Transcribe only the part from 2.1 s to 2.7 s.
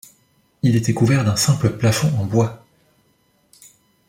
en bois.